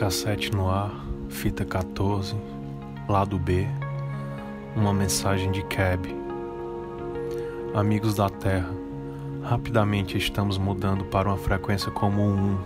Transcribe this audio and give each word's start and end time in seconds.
Cassete 0.00 0.50
no 0.50 0.70
ar, 0.70 0.90
fita 1.28 1.62
14, 1.62 2.34
lado 3.06 3.38
B, 3.38 3.66
uma 4.74 4.94
mensagem 4.94 5.52
de 5.52 5.62
Cab. 5.64 6.08
Amigos 7.74 8.14
da 8.14 8.30
Terra, 8.30 8.72
rapidamente 9.42 10.16
estamos 10.16 10.56
mudando 10.56 11.04
para 11.04 11.28
uma 11.28 11.36
frequência 11.36 11.90
como 11.90 12.22
um. 12.22 12.56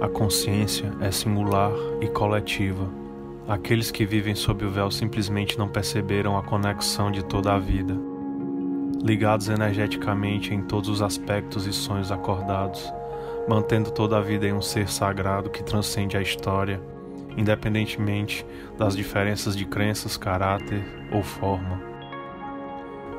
A 0.00 0.08
consciência 0.08 0.90
é 1.02 1.10
singular 1.10 1.70
e 2.00 2.08
coletiva. 2.08 2.88
Aqueles 3.46 3.90
que 3.90 4.06
vivem 4.06 4.34
sob 4.34 4.64
o 4.64 4.70
véu 4.70 4.90
simplesmente 4.90 5.58
não 5.58 5.68
perceberam 5.68 6.38
a 6.38 6.42
conexão 6.42 7.10
de 7.10 7.22
toda 7.22 7.52
a 7.52 7.58
vida. 7.58 7.94
Ligados 9.04 9.50
energeticamente 9.50 10.54
em 10.54 10.62
todos 10.62 10.88
os 10.88 11.02
aspectos 11.02 11.66
e 11.66 11.74
sonhos 11.74 12.10
acordados 12.10 12.90
mantendo 13.48 13.90
toda 13.90 14.18
a 14.18 14.20
vida 14.20 14.46
em 14.46 14.52
um 14.52 14.62
ser 14.62 14.88
sagrado 14.88 15.50
que 15.50 15.62
transcende 15.62 16.16
a 16.16 16.22
história, 16.22 16.80
independentemente 17.36 18.46
das 18.78 18.96
diferenças 18.96 19.56
de 19.56 19.64
crenças, 19.64 20.16
caráter 20.16 20.84
ou 21.12 21.22
forma. 21.22 21.80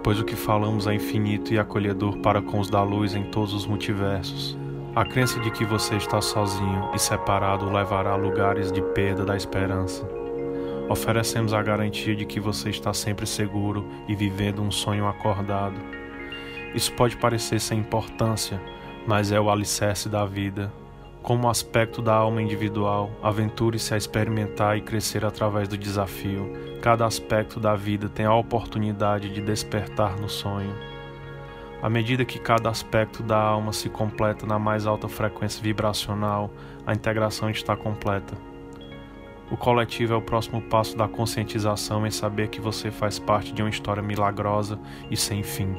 Pois 0.04 0.20
o 0.20 0.26
que 0.26 0.36
falamos 0.36 0.86
é 0.86 0.94
infinito 0.94 1.54
e 1.54 1.60
acolhedor 1.60 2.18
para 2.18 2.42
com 2.42 2.60
os 2.60 2.70
da 2.70 2.84
luz 2.84 3.16
em 3.16 3.24
todos 3.24 3.54
os 3.54 3.66
multiversos. 3.66 4.58
A 4.96 5.06
crença 5.06 5.40
de 5.40 5.50
que 5.50 5.66
você 5.66 5.96
está 5.96 6.22
sozinho 6.22 6.92
e 6.94 7.00
separado 7.00 7.72
levará 7.72 8.12
a 8.12 8.16
lugares 8.16 8.72
de 8.72 8.82
perda 8.82 9.26
da 9.26 9.36
esperança. 9.36 10.08
Oferecemos 10.90 11.54
a 11.54 11.64
garantia 11.64 12.16
de 12.16 12.26
que 12.26 12.40
você 12.40 12.70
está 12.70 12.94
sempre 12.94 13.26
seguro 13.26 13.88
e 14.08 14.16
vivendo 14.16 14.62
um 14.62 14.70
sonho 14.70 15.08
acordado. 15.08 15.80
Isso 16.76 16.92
pode 16.94 17.16
parecer 17.18 17.60
sem 17.60 17.80
importância, 17.80 18.62
mas 19.08 19.32
é 19.32 19.40
o 19.40 19.50
alicerce 19.50 20.08
da 20.08 20.26
vida. 20.26 20.72
Como 21.22 21.50
aspecto 21.50 22.02
da 22.02 22.14
alma 22.14 22.42
individual, 22.42 23.10
aventure-se 23.22 23.94
a 23.94 23.98
experimentar 23.98 24.78
e 24.78 24.82
crescer 24.82 25.24
através 25.24 25.70
do 25.70 25.78
desafio. 25.78 26.52
Cada 26.82 27.06
aspecto 27.06 27.60
da 27.60 27.76
vida 27.76 28.10
tem 28.10 28.26
a 28.26 28.36
oportunidade 28.36 29.30
de 29.30 29.42
despertar 29.42 30.20
no 30.20 30.28
sonho. 30.28 30.76
À 31.82 31.90
medida 31.90 32.26
que 32.26 32.40
cada 32.40 32.70
aspecto 32.70 33.24
da 33.24 33.38
alma 33.38 33.72
se 33.72 33.90
completa 33.90 34.46
na 34.46 34.60
mais 34.60 34.86
alta 34.86 35.08
frequência 35.08 35.62
vibracional, 35.62 36.52
a 36.86 36.94
integração 36.94 37.50
está 37.50 37.76
completa. 37.76 38.34
O 39.52 39.58
coletivo 39.58 40.14
é 40.14 40.18
o 40.18 40.22
próximo 40.22 40.62
passo 40.62 40.98
da 40.98 41.08
conscientização 41.08 42.08
em 42.08 42.12
saber 42.12 42.48
que 42.48 42.60
você 42.60 42.90
faz 42.90 43.20
parte 43.20 43.54
de 43.54 43.62
uma 43.62 43.70
história 43.70 44.02
milagrosa 44.02 44.80
e 45.12 45.16
sem 45.16 45.44
fim. 45.44 45.76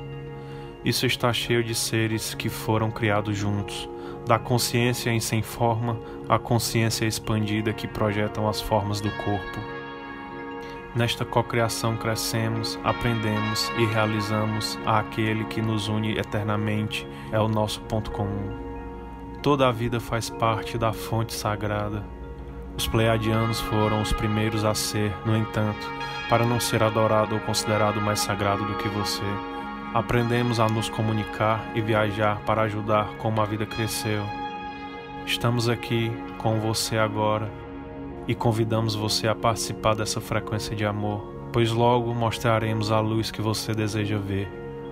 Isso 0.84 1.06
está 1.06 1.32
cheio 1.32 1.64
de 1.64 1.74
seres 1.74 2.34
que 2.34 2.50
foram 2.50 2.90
criados 2.90 3.34
juntos, 3.38 3.88
da 4.26 4.38
consciência 4.38 5.10
em 5.10 5.18
sem 5.18 5.40
forma 5.40 5.98
à 6.28 6.38
consciência 6.38 7.06
expandida 7.06 7.72
que 7.72 7.88
projetam 7.88 8.46
as 8.46 8.60
formas 8.60 9.00
do 9.00 9.10
corpo. 9.12 9.58
Nesta 10.94 11.24
cocriação 11.24 11.96
crescemos, 11.96 12.78
aprendemos 12.84 13.72
e 13.78 13.86
realizamos 13.86 14.78
aquele 14.84 15.44
que 15.46 15.62
nos 15.62 15.88
une 15.88 16.18
eternamente, 16.18 17.08
é 17.32 17.40
o 17.40 17.48
nosso 17.48 17.80
ponto 17.82 18.10
comum. 18.10 18.52
Toda 19.42 19.66
a 19.66 19.72
vida 19.72 19.98
faz 19.98 20.28
parte 20.28 20.76
da 20.76 20.92
fonte 20.92 21.32
sagrada. 21.32 22.04
Os 22.76 22.86
Pleiadianos 22.86 23.58
foram 23.58 24.02
os 24.02 24.12
primeiros 24.12 24.64
a 24.64 24.74
ser, 24.74 25.12
no 25.24 25.34
entanto, 25.34 25.90
para 26.28 26.44
não 26.44 26.60
ser 26.60 26.82
adorado 26.82 27.34
ou 27.34 27.40
considerado 27.40 28.00
mais 28.02 28.20
sagrado 28.20 28.64
do 28.64 28.74
que 28.76 28.88
você 28.88 29.53
Aprendemos 29.94 30.58
a 30.58 30.66
nos 30.66 30.88
comunicar 30.88 31.70
e 31.72 31.80
viajar 31.80 32.40
para 32.40 32.62
ajudar 32.62 33.16
como 33.18 33.40
a 33.40 33.44
vida 33.44 33.64
cresceu. 33.64 34.24
Estamos 35.24 35.68
aqui 35.68 36.10
com 36.36 36.58
você 36.58 36.98
agora 36.98 37.48
e 38.26 38.34
convidamos 38.34 38.96
você 38.96 39.28
a 39.28 39.36
participar 39.36 39.94
dessa 39.94 40.20
frequência 40.20 40.74
de 40.74 40.84
amor, 40.84 41.48
pois 41.52 41.70
logo 41.70 42.12
mostraremos 42.12 42.90
a 42.90 42.98
luz 42.98 43.30
que 43.30 43.40
você 43.40 43.72
deseja 43.72 44.18
ver. 44.18 44.48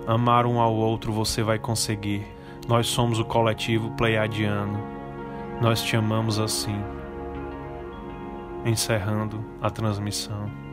Amar 0.07 0.47
um 0.47 0.61
ao 0.61 0.73
outro 0.73 1.13
você 1.13 1.43
vai 1.43 1.59
conseguir. 1.59 2.25
Nós 2.69 2.87
somos 2.87 3.19
o 3.19 3.25
coletivo 3.25 3.91
Pleiadiano. 3.97 4.81
Nós 5.61 5.83
te 5.83 5.97
amamos 5.97 6.39
assim. 6.39 6.81
Encerrando 8.65 9.45
a 9.61 9.69
transmissão. 9.69 10.72